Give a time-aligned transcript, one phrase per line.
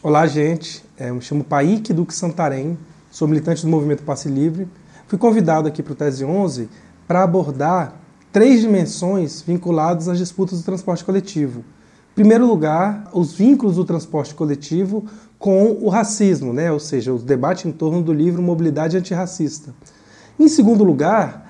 [0.00, 0.84] Olá, gente.
[0.96, 2.78] É, me chamo Paik Duque Santarém,
[3.10, 4.68] sou militante do Movimento Passe Livre.
[5.08, 6.68] Fui convidado aqui para o Tese 11
[7.08, 8.00] para abordar
[8.32, 11.64] três dimensões vinculadas às disputas do transporte coletivo.
[12.12, 15.04] Em primeiro lugar, os vínculos do transporte coletivo
[15.36, 16.70] com o racismo, né?
[16.70, 19.74] ou seja, o debate em torno do livro Mobilidade Antirracista.
[20.38, 21.47] Em segundo lugar,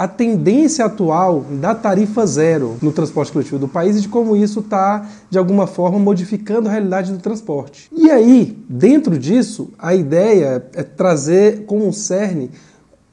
[0.00, 4.60] a tendência atual da tarifa zero no transporte coletivo do país e de como isso
[4.60, 7.90] está, de alguma forma, modificando a realidade do transporte.
[7.92, 12.50] E aí, dentro disso, a ideia é trazer como um cerne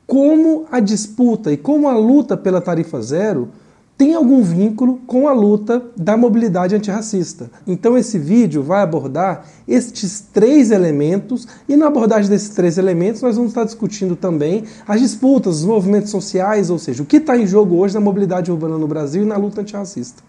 [0.06, 3.50] como a disputa e como a luta pela tarifa zero
[3.98, 7.50] tem algum vínculo com a luta da mobilidade antirracista.
[7.66, 13.36] Então esse vídeo vai abordar estes três elementos e na abordagem desses três elementos nós
[13.36, 17.48] vamos estar discutindo também as disputas, os movimentos sociais, ou seja, o que está em
[17.48, 20.22] jogo hoje na mobilidade urbana no Brasil e na luta antirracista.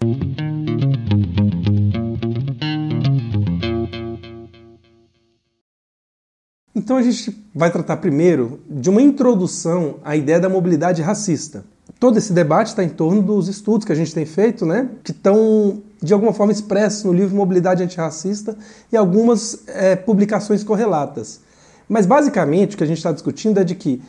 [6.74, 11.64] Então a gente vai tratar primeiro de uma introdução à ideia da mobilidade racista
[11.98, 15.10] todo esse debate está em torno dos estudos que a gente tem feito, né, que
[15.10, 18.56] estão de alguma forma expressos no livro Mobilidade Antirracista
[18.92, 21.40] e algumas é, publicações correlatas.
[21.88, 24.00] Mas basicamente o que a gente está discutindo é de que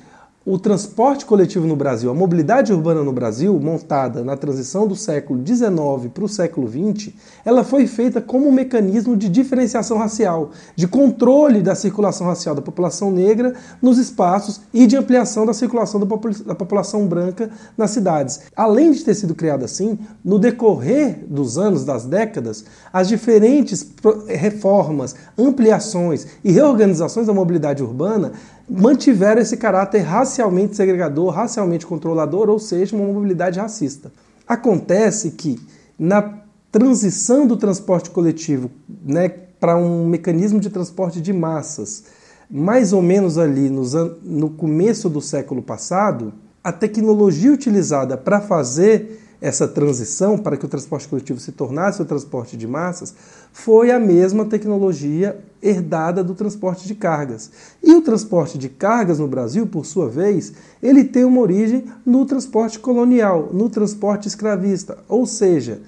[0.49, 5.45] o transporte coletivo no Brasil, a mobilidade urbana no Brasil, montada na transição do século
[5.45, 7.13] XIX para o século XX,
[7.45, 12.63] ela foi feita como um mecanismo de diferenciação racial, de controle da circulação racial da
[12.63, 18.39] população negra nos espaços e de ampliação da circulação da população branca nas cidades.
[18.55, 23.93] Além de ter sido criada assim, no decorrer dos anos, das décadas, as diferentes
[24.27, 28.31] reformas, ampliações e reorganizações da mobilidade urbana
[28.69, 34.11] mantiveram esse caráter racialmente segregador, racialmente controlador, ou seja, uma mobilidade racista.
[34.47, 35.59] Acontece que
[35.97, 36.39] na
[36.71, 38.69] transição do transporte coletivo
[39.03, 42.05] né, para um mecanismo de transporte de massas,
[42.49, 49.19] mais ou menos ali nos, no começo do século passado, a tecnologia utilizada para fazer
[49.41, 53.13] essa transição para que o transporte coletivo se tornasse o transporte de massas
[53.53, 57.49] foi a mesma tecnologia herdada do transporte de cargas.
[57.81, 62.25] E o transporte de cargas no Brasil, por sua vez, ele tem uma origem no
[62.25, 64.97] transporte colonial, no transporte escravista.
[65.07, 65.81] Ou seja,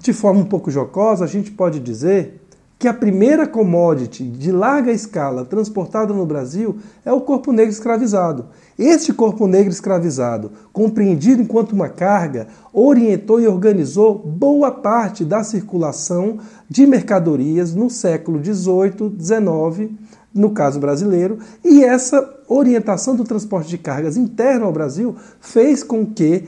[0.00, 2.40] de forma um pouco jocosa, a gente pode dizer
[2.78, 8.46] que a primeira commodity de larga escala transportada no Brasil é o corpo negro escravizado.
[8.78, 16.38] Este corpo negro escravizado, compreendido enquanto uma carga, orientou e organizou boa parte da circulação
[16.70, 19.90] de mercadorias no século XVIII, XIX,
[20.32, 26.06] no caso brasileiro, e essa orientação do transporte de cargas interno ao Brasil fez com
[26.06, 26.44] que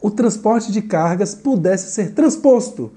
[0.00, 2.92] o transporte de cargas pudesse ser transposto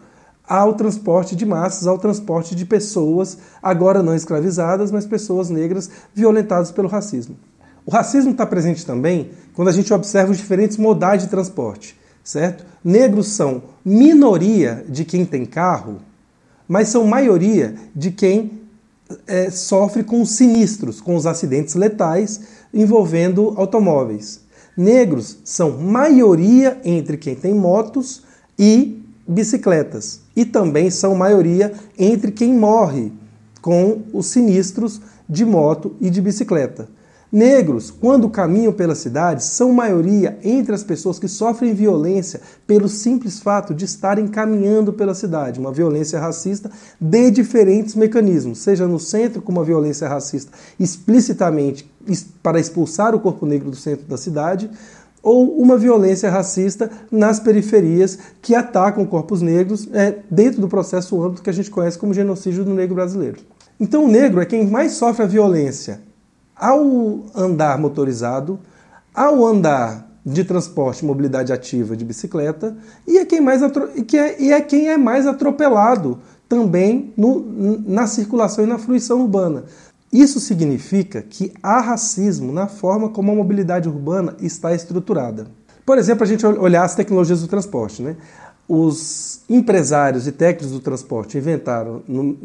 [0.52, 6.74] ao transporte de massas, ao transporte de pessoas, agora não escravizadas, mas pessoas negras violentadas
[6.74, 7.38] pelo racismo.
[7.86, 12.66] O racismo está presente também quando a gente observa os diferentes modais de transporte, certo?
[12.84, 16.00] Negros são minoria de quem tem carro,
[16.68, 18.60] mas são maioria de quem
[19.28, 22.42] é, sofre com os sinistros, com os acidentes letais
[22.74, 24.42] envolvendo automóveis.
[24.76, 28.24] Negros são maioria entre quem tem motos
[28.60, 30.21] e bicicletas.
[30.36, 33.12] E também são maioria entre quem morre
[33.62, 36.90] com os sinistros de moto e de bicicleta.
[37.32, 43.40] Negros, quando caminham pelas cidades, são maioria entre as pessoas que sofrem violência pelo simples
[43.40, 46.70] fato de estarem caminhando pela cidade, uma violência racista
[47.00, 51.90] de diferentes mecanismos, seja no centro com uma violência racista explicitamente
[52.44, 54.70] para expulsar o corpo negro do centro da cidade,
[55.24, 61.44] ou uma violência racista nas periferias que atacam corpos negros é, dentro do processo amplo
[61.44, 63.40] que a gente conhece como genocídio do negro brasileiro.
[63.80, 66.02] Então o negro é quem mais sofre a violência
[66.56, 68.60] ao andar motorizado,
[69.14, 72.76] ao andar de transporte mobilidade ativa de bicicleta
[73.08, 73.62] e é quem, mais
[74.08, 79.22] que é, e é quem é mais atropelado também no, na circulação e na fruição
[79.22, 79.64] urbana.
[80.12, 85.48] Isso significa que há racismo na forma como a mobilidade urbana está estruturada.
[85.86, 88.02] Por exemplo, a gente olhar as tecnologias do transporte.
[88.02, 88.18] Né?
[88.68, 92.38] Os empresários e técnicos do transporte inventaram, no,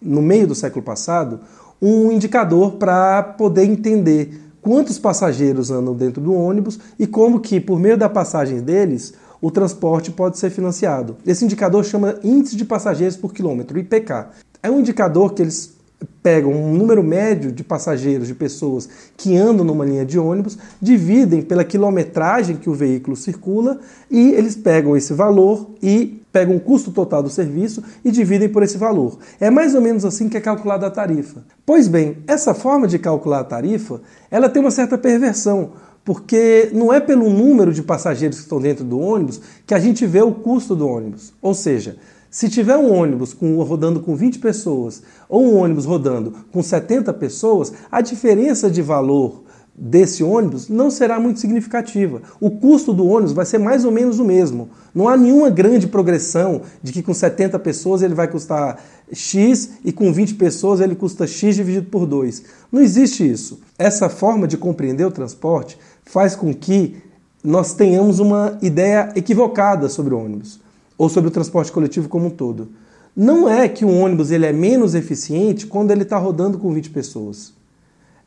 [0.00, 1.40] no meio do século passado,
[1.80, 7.78] um indicador para poder entender quantos passageiros andam dentro do ônibus e como que, por
[7.78, 11.16] meio da passagem deles, o transporte pode ser financiado.
[11.26, 14.26] Esse indicador chama Índice de Passageiros por Quilômetro, IPK.
[14.62, 15.79] É um indicador que eles
[16.22, 21.42] pegam um número médio de passageiros, de pessoas que andam numa linha de ônibus, dividem
[21.42, 23.80] pela quilometragem que o veículo circula
[24.10, 28.62] e eles pegam esse valor e pegam o custo total do serviço e dividem por
[28.62, 29.18] esse valor.
[29.40, 31.44] É mais ou menos assim que é calculada a tarifa.
[31.66, 34.00] Pois bem, essa forma de calcular a tarifa,
[34.30, 35.72] ela tem uma certa perversão,
[36.04, 40.06] porque não é pelo número de passageiros que estão dentro do ônibus que a gente
[40.06, 41.32] vê o custo do ônibus.
[41.42, 41.96] Ou seja,
[42.30, 47.12] se tiver um ônibus com, rodando com 20 pessoas ou um ônibus rodando com 70
[47.14, 49.42] pessoas, a diferença de valor
[49.74, 52.22] desse ônibus não será muito significativa.
[52.40, 54.68] O custo do ônibus vai ser mais ou menos o mesmo.
[54.94, 58.78] Não há nenhuma grande progressão de que com 70 pessoas ele vai custar
[59.12, 62.44] X e com 20 pessoas ele custa X dividido por 2.
[62.70, 63.60] Não existe isso.
[63.76, 66.96] Essa forma de compreender o transporte faz com que
[67.42, 70.60] nós tenhamos uma ideia equivocada sobre o ônibus
[71.00, 72.68] ou sobre o transporte coletivo como um todo.
[73.16, 76.90] Não é que o ônibus ele é menos eficiente quando ele está rodando com 20
[76.90, 77.58] pessoas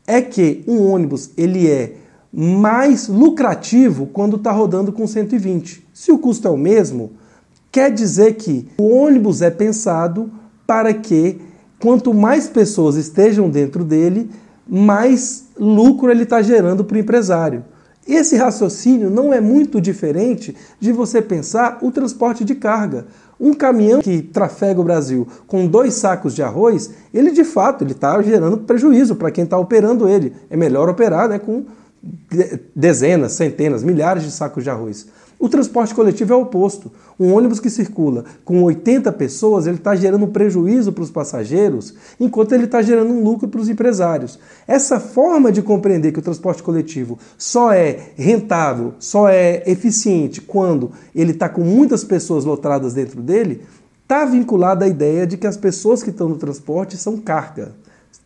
[0.07, 1.95] é que um ônibus ele é
[2.31, 5.85] mais lucrativo quando está rodando com 120.
[5.93, 7.11] Se o custo é o mesmo,
[7.71, 10.31] quer dizer que o ônibus é pensado
[10.65, 11.39] para que
[11.79, 14.29] quanto mais pessoas estejam dentro dele,
[14.67, 17.63] mais lucro ele está gerando para o empresário.
[18.07, 23.05] Esse raciocínio não é muito diferente de você pensar o transporte de carga.
[23.39, 28.21] Um caminhão que trafega o Brasil com dois sacos de arroz, ele de fato está
[28.21, 30.33] gerando prejuízo para quem está operando ele.
[30.49, 31.65] É melhor operar né, com
[32.75, 35.07] dezenas, centenas, milhares de sacos de arroz.
[35.43, 36.89] O transporte coletivo é o oposto.
[37.19, 42.53] Um ônibus que circula com 80 pessoas, ele está gerando prejuízo para os passageiros, enquanto
[42.53, 44.39] ele está gerando um lucro para os empresários.
[44.65, 50.93] Essa forma de compreender que o transporte coletivo só é rentável, só é eficiente quando
[51.13, 53.63] ele está com muitas pessoas lotadas dentro dele,
[54.01, 57.73] está vinculada à ideia de que as pessoas que estão no transporte são carga.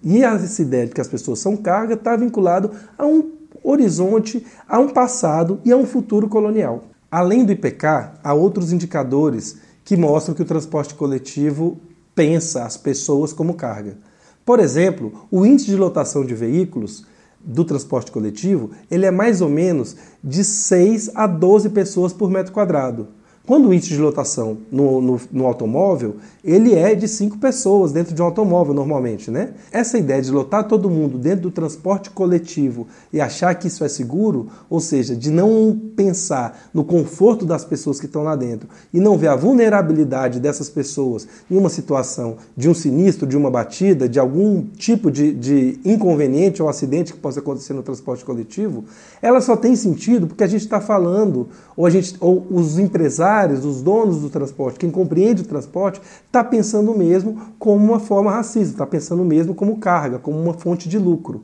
[0.04, 3.32] E essa ideia de que as pessoas são carga está vinculado a um
[3.64, 6.84] horizonte, a um passado e a um futuro colonial.
[7.10, 7.86] Além do IPK,
[8.22, 11.80] há outros indicadores que mostram que o transporte coletivo
[12.14, 13.98] pensa as pessoas como carga.
[14.46, 17.06] Por exemplo, o índice de lotação de veículos
[17.40, 22.52] do transporte coletivo, ele é mais ou menos de 6 a 12 pessoas por metro
[22.52, 23.08] quadrado.
[23.48, 28.14] Quando o índice de lotação no, no, no, automóvel, ele é de cinco pessoas dentro
[28.14, 29.52] de um automóvel normalmente, né?
[29.72, 33.88] Essa ideia de lotar todo mundo dentro do transporte coletivo e achar que isso é
[33.88, 39.00] seguro, ou seja, de não pensar no conforto das pessoas que estão lá dentro e
[39.00, 44.10] não ver a vulnerabilidade dessas pessoas em uma situação de um sinistro, de uma batida,
[44.10, 48.84] de algum tipo de, de inconveniente ou acidente que possa acontecer no transporte coletivo,
[49.22, 51.48] ela só tem sentido porque a gente está falando,
[51.78, 56.44] ou, a gente, ou os empresários os donos do transporte, quem compreende o transporte, está
[56.44, 60.98] pensando mesmo como uma forma racista, está pensando mesmo como carga, como uma fonte de
[60.98, 61.44] lucro.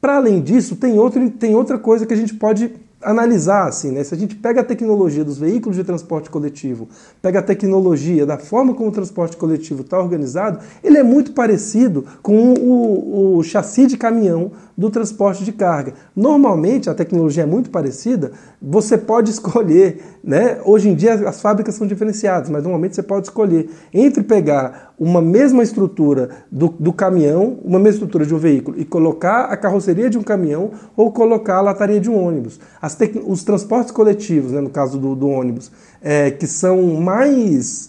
[0.00, 4.04] Para além disso, tem, outro, tem outra coisa que a gente pode analisar assim, né?
[4.04, 6.88] Se a gente pega a tecnologia dos veículos de transporte coletivo,
[7.22, 12.04] pega a tecnologia da forma como o transporte coletivo está organizado, ele é muito parecido
[12.22, 15.94] com o, o chassi de caminhão do transporte de carga.
[16.14, 20.58] Normalmente a tecnologia é muito parecida, você pode escolher, né?
[20.64, 25.22] Hoje em dia as fábricas são diferenciadas, mas normalmente você pode escolher entre pegar uma
[25.22, 30.10] mesma estrutura do, do caminhão, uma mesma estrutura de um veículo e colocar a carroceria
[30.10, 32.60] de um caminhão ou colocar a lataria de um ônibus.
[33.26, 37.88] os transportes coletivos, né, no caso do, do ônibus, é, que são mais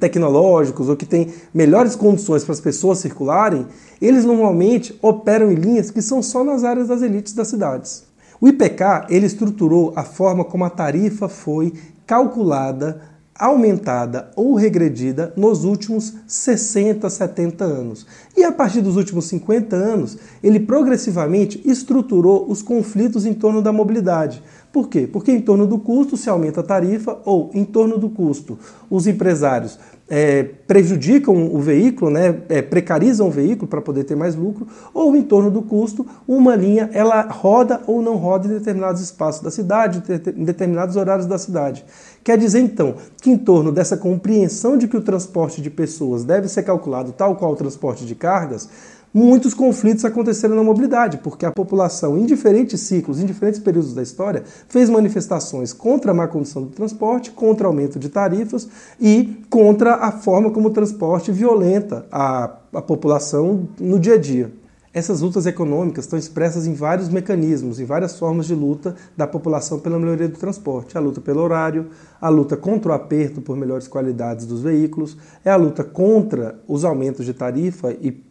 [0.00, 3.66] tecnológicos ou que têm melhores condições para as pessoas circularem,
[4.00, 8.04] eles normalmente operam em linhas que são só nas áreas das elites das cidades.
[8.40, 11.74] O IPK ele estruturou a forma como a tarifa foi
[12.06, 18.06] calculada, aumentada ou regredida nos últimos 60, 70 anos.
[18.36, 23.72] E a partir dos últimos 50 anos, ele progressivamente estruturou os conflitos em torno da
[23.72, 24.42] mobilidade.
[24.72, 25.06] Por quê?
[25.06, 28.58] Porque em torno do custo se aumenta a tarifa ou em torno do custo
[28.90, 34.34] os empresários é, prejudicam o veículo, né, é, precarizam o veículo para poder ter mais
[34.34, 39.00] lucro, ou em torno do custo, uma linha ela roda ou não roda em determinados
[39.00, 40.02] espaços da cidade,
[40.36, 41.84] em determinados horários da cidade.
[42.22, 46.48] Quer dizer então que em torno dessa compreensão de que o transporte de pessoas deve
[46.48, 48.68] ser calculado tal qual o transporte de cargas,
[49.14, 54.02] muitos conflitos aconteceram na mobilidade, porque a população, em diferentes ciclos, em diferentes períodos da
[54.02, 58.68] história, fez manifestações contra a má condição do transporte, contra o aumento de tarifas
[59.00, 64.52] e contra a forma como o transporte violenta a, a população no dia a dia.
[64.92, 69.80] Essas lutas econômicas estão expressas em vários mecanismos, em várias formas de luta da população
[69.80, 70.96] pela melhoria do transporte.
[70.96, 71.88] A luta pelo horário,
[72.20, 76.84] a luta contra o aperto por melhores qualidades dos veículos, é a luta contra os
[76.84, 78.22] aumentos de tarifa e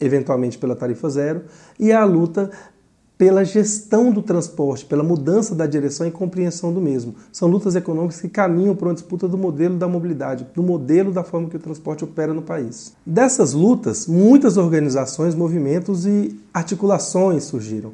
[0.00, 1.42] eventualmente pela tarifa zero,
[1.78, 2.50] e a luta
[3.20, 7.14] pela gestão do transporte, pela mudança da direção e compreensão do mesmo.
[7.30, 11.22] São lutas econômicas que caminham para uma disputa do modelo da mobilidade, do modelo da
[11.22, 12.94] forma que o transporte opera no país.
[13.04, 17.92] Dessas lutas, muitas organizações, movimentos e articulações surgiram.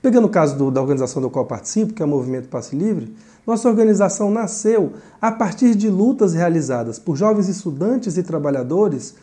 [0.00, 3.12] Pegando o caso do, da organização do qual participo, que é o Movimento Passe Livre,
[3.44, 9.16] nossa organização nasceu a partir de lutas realizadas por jovens estudantes e trabalhadores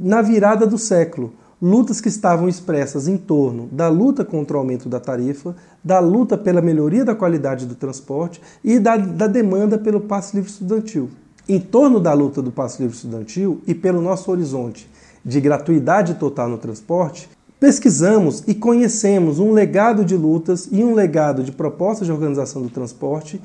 [0.00, 4.88] na virada do século, lutas que estavam expressas em torno da luta contra o aumento
[4.88, 10.00] da tarifa, da luta pela melhoria da qualidade do transporte e da, da demanda pelo
[10.00, 11.08] passe livre estudantil.
[11.48, 14.90] Em torno da luta do passe livre estudantil e pelo nosso horizonte
[15.24, 21.44] de gratuidade total no transporte, pesquisamos e conhecemos um legado de lutas e um legado
[21.44, 23.40] de propostas de organização do transporte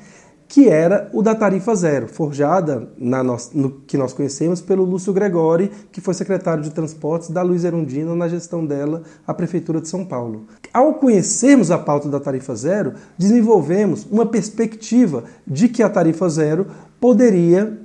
[0.48, 6.00] que era o da tarifa zero, forjada no, que nós conhecemos pelo Lúcio Gregori, que
[6.00, 10.46] foi secretário de Transportes da Luiz Erundina na gestão dela, a Prefeitura de São Paulo.
[10.72, 16.66] Ao conhecermos a pauta da tarifa zero, desenvolvemos uma perspectiva de que a tarifa zero
[16.98, 17.78] poderia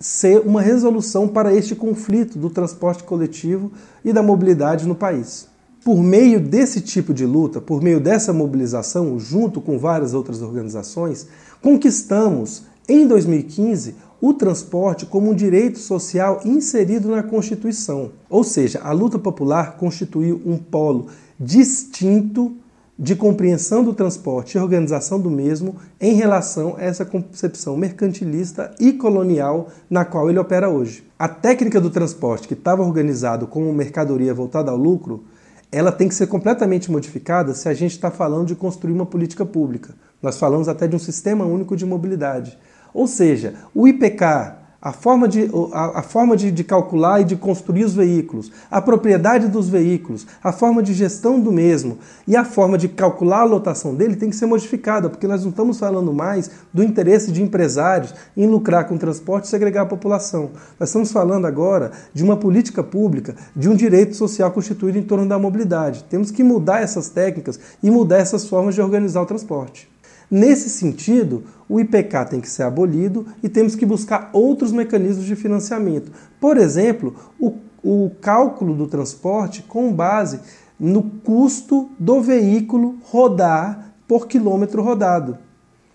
[0.00, 3.70] ser uma resolução para este conflito do transporte coletivo
[4.04, 5.49] e da mobilidade no país.
[5.84, 11.26] Por meio desse tipo de luta, por meio dessa mobilização, junto com várias outras organizações,
[11.62, 18.12] Conquistamos, em 2015, o transporte como um direito social inserido na Constituição.
[18.30, 21.08] Ou seja, a luta popular constituiu um polo
[21.38, 22.56] distinto
[22.98, 28.94] de compreensão do transporte e organização do mesmo em relação a essa concepção mercantilista e
[28.94, 31.04] colonial na qual ele opera hoje.
[31.18, 35.24] A técnica do transporte, que estava organizado como mercadoria voltada ao lucro,
[35.72, 39.46] ela tem que ser completamente modificada se a gente está falando de construir uma política
[39.46, 39.94] pública.
[40.20, 42.58] Nós falamos até de um sistema único de mobilidade.
[42.92, 47.84] Ou seja, o IPK, a forma, de, a, forma de, de, calcular e de construir
[47.84, 52.78] os veículos, a propriedade dos veículos, a forma de gestão do mesmo e a forma
[52.78, 56.50] de calcular a lotação dele tem que ser modificada, porque nós não estamos falando mais
[56.72, 60.50] do interesse de empresários em lucrar com o transporte e segregar a população.
[60.78, 65.28] Nós estamos falando agora de uma política pública, de um direito social constituído em torno
[65.28, 66.04] da mobilidade.
[66.04, 69.90] Temos que mudar essas técnicas e mudar essas formas de organizar o transporte.
[70.30, 75.34] Nesse sentido, o IPK tem que ser abolido e temos que buscar outros mecanismos de
[75.34, 76.12] financiamento.
[76.40, 80.40] Por exemplo, o, o cálculo do transporte com base
[80.78, 85.36] no custo do veículo rodar por quilômetro rodado.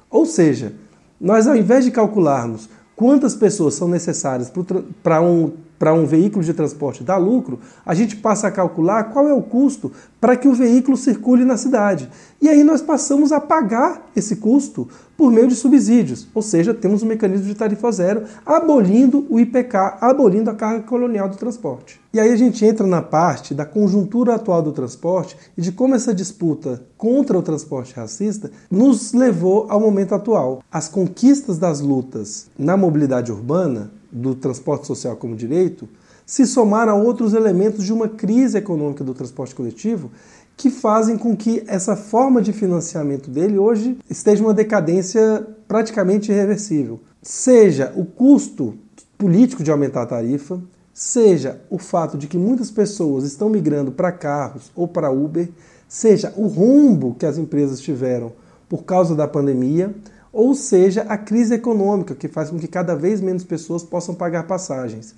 [0.10, 0.74] Ou seja,
[1.20, 4.52] nós ao invés de calcularmos quantas pessoas são necessárias
[5.02, 9.28] para um para um veículo de transporte dar lucro, a gente passa a calcular qual
[9.28, 12.10] é o custo para que o veículo circule na cidade.
[12.42, 17.02] E aí nós passamos a pagar esse custo por meio de subsídios, ou seja, temos
[17.02, 22.02] um mecanismo de tarifa zero, abolindo o IPK, abolindo a carga colonial do transporte.
[22.14, 25.96] E aí a gente entra na parte da conjuntura atual do transporte e de como
[25.96, 30.62] essa disputa contra o transporte racista nos levou ao momento atual.
[30.72, 35.88] As conquistas das lutas na mobilidade urbana do transporte social como direito
[36.26, 40.10] se somar a outros elementos de uma crise econômica do transporte coletivo
[40.58, 47.00] que fazem com que essa forma de financiamento dele hoje esteja uma decadência praticamente irreversível.
[47.22, 48.74] Seja o custo
[49.18, 50.60] político de aumentar a tarifa,
[50.94, 55.50] seja o fato de que muitas pessoas estão migrando para carros ou para Uber,
[55.88, 58.32] seja o rumbo que as empresas tiveram
[58.70, 59.94] por causa da pandemia,
[60.36, 64.46] ou seja, a crise econômica, que faz com que cada vez menos pessoas possam pagar
[64.46, 65.16] passagens.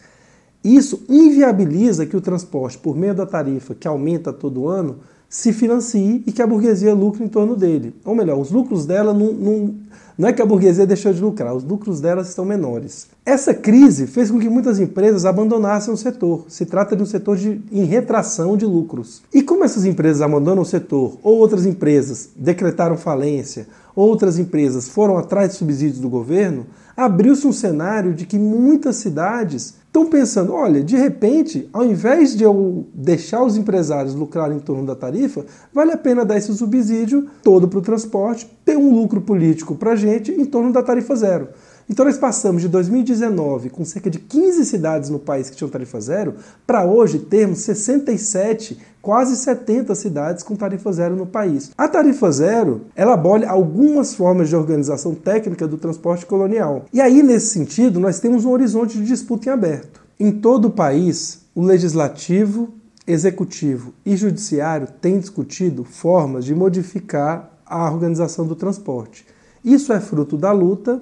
[0.63, 4.97] Isso inviabiliza que o transporte, por meio da tarifa que aumenta todo ano,
[5.27, 7.95] se financie e que a burguesia lucre em torno dele.
[8.05, 9.75] Ou melhor, os lucros dela não, não,
[10.15, 13.07] não é que a burguesia deixou de lucrar, os lucros dela estão menores.
[13.25, 16.45] Essa crise fez com que muitas empresas abandonassem o setor.
[16.47, 19.23] Se trata de um setor de, em retração de lucros.
[19.33, 23.67] E como essas empresas abandonam o setor, ou outras empresas decretaram falência,
[23.97, 29.73] outras empresas foram atrás de subsídios do governo, abriu-se um cenário de que muitas cidades
[29.87, 34.85] estão pensando: olha, de repente, ao invés de eu deixar os empresários lucrarem em torno
[34.85, 39.19] da tarifa, vale a pena dar esse subsídio todo para o transporte, ter um lucro
[39.19, 41.49] político para a gente em torno da tarifa zero.
[41.89, 46.01] Então nós passamos de 2019, com cerca de 15 cidades no país que tinham tarifa
[46.01, 51.71] zero, para hoje termos 67, quase 70 cidades com tarifa zero no país.
[51.77, 56.85] A tarifa zero, ela abole algumas formas de organização técnica do transporte colonial.
[56.91, 60.01] E aí, nesse sentido, nós temos um horizonte de disputa em aberto.
[60.19, 62.73] Em todo o país, o legislativo,
[63.07, 69.25] executivo e judiciário têm discutido formas de modificar a organização do transporte.
[69.63, 71.01] Isso é fruto da luta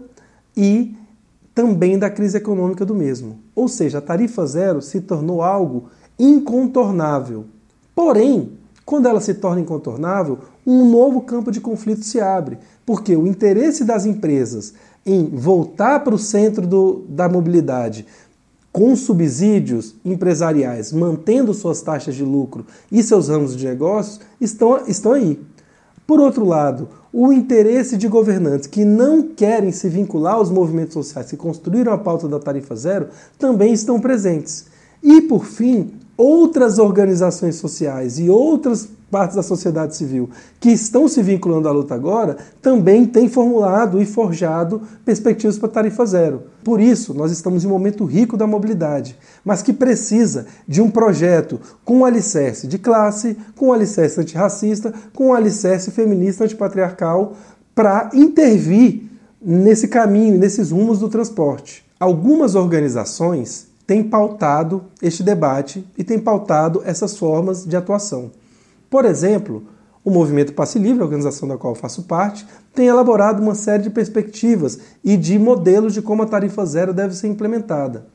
[0.55, 0.95] e
[1.53, 3.39] também da crise econômica do mesmo.
[3.55, 7.45] Ou seja, a tarifa zero se tornou algo incontornável.
[7.93, 8.51] Porém,
[8.85, 13.83] Quando ela se torna incontornável, um novo campo de conflito se abre, porque o interesse
[13.83, 18.05] das empresas em voltar para o centro do, da mobilidade
[18.71, 25.13] com subsídios empresariais, mantendo suas taxas de lucro e seus ramos de negócios, estão, estão
[25.13, 25.39] aí.
[26.07, 31.29] Por outro lado, o interesse de governantes que não querem se vincular aos movimentos sociais
[31.29, 33.07] que construíram a pauta da tarifa zero
[33.39, 34.67] também estão presentes.
[35.01, 40.29] E, por fim, outras organizações sociais e outras partes da sociedade civil
[40.59, 46.05] que estão se vinculando à luta agora também têm formulado e forjado perspectivas para tarifa
[46.05, 46.43] zero.
[46.63, 50.89] Por isso, nós estamos em um momento rico da mobilidade, mas que precisa de um
[50.89, 57.33] projeto com alicerce de classe, com alicerce antirracista, com alicerce feminista antipatriarcal
[57.73, 59.03] para intervir
[59.41, 61.85] nesse caminho, nesses rumos do transporte.
[61.99, 68.31] Algumas organizações têm pautado este debate e têm pautado essas formas de atuação.
[68.89, 69.63] Por exemplo,
[70.03, 73.83] o Movimento Passe Livre, a organização da qual eu faço parte, tem elaborado uma série
[73.83, 78.05] de perspectivas e de modelos de como a tarifa zero deve ser implementada.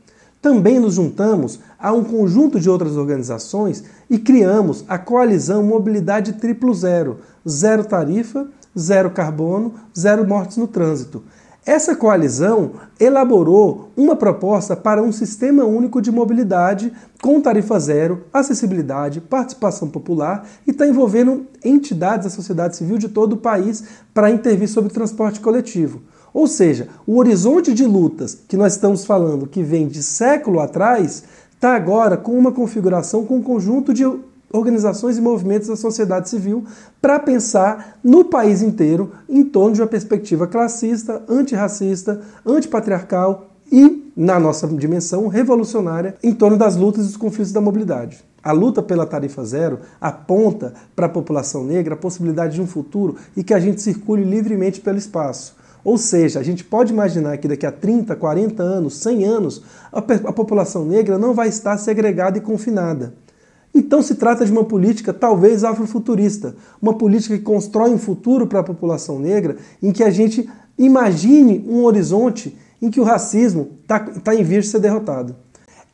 [0.41, 6.73] Também nos juntamos a um conjunto de outras organizações e criamos a coalizão Mobilidade Triplo
[6.73, 8.49] Zero, zero tarifa,
[8.79, 11.23] zero carbono, zero mortes no trânsito.
[11.71, 19.21] Essa coalizão elaborou uma proposta para um sistema único de mobilidade com tarifa zero, acessibilidade,
[19.21, 24.67] participação popular e está envolvendo entidades da sociedade civil de todo o país para intervir
[24.67, 26.03] sobre o transporte coletivo.
[26.35, 31.23] Ou seja, o horizonte de lutas que nós estamos falando, que vem de século atrás,
[31.55, 34.05] está agora com uma configuração com um conjunto de
[34.53, 36.65] organizações e movimentos da sociedade civil
[37.01, 44.41] para pensar no país inteiro em torno de uma perspectiva classista, antirracista, antipatriarcal e, na
[44.41, 48.25] nossa dimensão, revolucionária em torno das lutas e dos conflitos da mobilidade.
[48.43, 53.17] A luta pela tarifa zero aponta para a população negra a possibilidade de um futuro
[53.37, 55.57] e que a gente circule livremente pelo espaço.
[55.85, 59.99] Ou seja, a gente pode imaginar que daqui a 30, 40 anos, 100 anos, a,
[59.99, 63.15] a população negra não vai estar segregada e confinada.
[63.75, 68.61] Então se trata de uma política talvez afrofuturista, uma política que constrói um futuro para
[68.61, 74.01] a população negra em que a gente imagine um horizonte em que o racismo está
[74.01, 75.37] tá em vias de ser derrotado.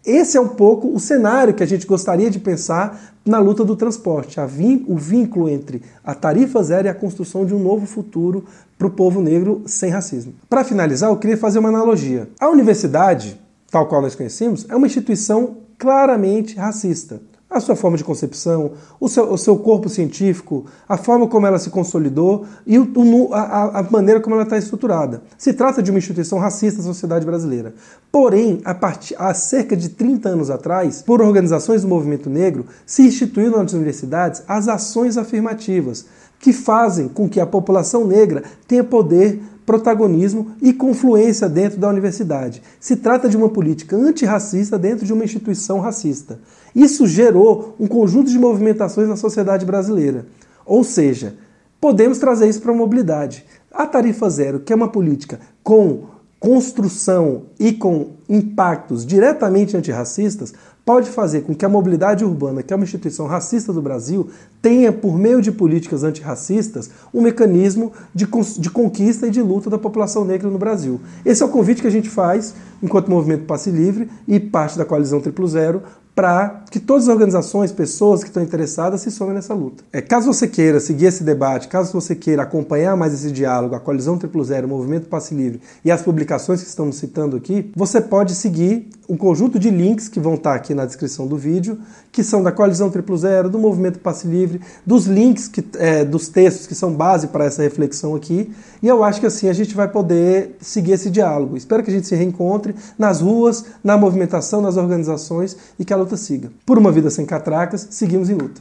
[0.05, 3.75] Esse é um pouco o cenário que a gente gostaria de pensar na luta do
[3.75, 4.39] transporte,
[4.87, 8.45] o vínculo entre a tarifa zero e a construção de um novo futuro
[8.79, 10.33] para o povo negro sem racismo.
[10.49, 12.29] Para finalizar, eu queria fazer uma analogia.
[12.39, 18.03] A universidade, tal qual nós conhecemos, é uma instituição claramente racista a sua forma de
[18.03, 22.89] concepção, o seu, o seu corpo científico, a forma como ela se consolidou e o,
[23.33, 25.23] a, a, maneira como ela está estruturada.
[25.39, 27.73] Se trata de uma instituição racista da sociedade brasileira.
[28.11, 33.03] Porém, a partir, há cerca de 30 anos atrás, por organizações do movimento negro, se
[33.03, 36.07] instituíram nas universidades as ações afirmativas,
[36.41, 42.63] que fazem com que a população negra tenha poder protagonismo e confluência dentro da universidade.
[42.79, 46.39] Se trata de uma política antirracista dentro de uma instituição racista.
[46.75, 50.27] Isso gerou um conjunto de movimentações na sociedade brasileira.
[50.65, 51.35] Ou seja,
[51.81, 53.45] podemos trazer isso para a mobilidade.
[53.73, 56.05] A tarifa zero, que é uma política com
[56.39, 60.55] construção e com impactos diretamente antirracistas,
[60.87, 64.31] pode fazer com que a mobilidade urbana, que é uma instituição racista do Brasil,
[64.63, 68.25] tenha, por meio de políticas antirracistas, um mecanismo de,
[68.57, 71.01] de conquista e de luta da população negra no Brasil.
[71.25, 74.85] Esse é o convite que a gente faz, enquanto movimento Passe Livre e parte da
[74.85, 75.83] coalizão Triplo Zero,
[76.17, 79.85] para que todas as organizações, pessoas que estão interessadas se somem nessa luta.
[79.93, 83.81] É, caso você queira seguir esse debate, caso você queira acompanhar mais esse diálogo, a
[83.81, 88.01] Coalizão Triplo Zero, o Movimento Passe Livre e as publicações que estamos citando aqui, você
[88.01, 91.79] pode seguir um conjunto de links que vão estar aqui na descrição do vídeo,
[92.11, 96.29] que são da Coalizão Triplo Zero, do Movimento Passe Livre, dos links que, é, dos
[96.29, 98.53] textos que são base para essa reflexão aqui.
[98.83, 101.57] E eu acho que assim a gente vai poder seguir esse diálogo.
[101.57, 105.97] Espero que a gente se reencontre nas ruas, na movimentação, nas organizações e que a
[106.07, 106.51] luta siga.
[106.65, 108.61] Por uma vida sem catracas, seguimos em luta.